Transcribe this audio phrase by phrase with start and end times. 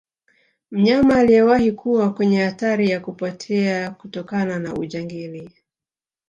[0.71, 5.49] mnyama aliyewahi kuwa kwenye hatari ya kupotea kutokana na ujangili